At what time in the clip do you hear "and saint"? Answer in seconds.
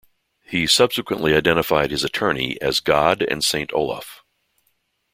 3.21-3.71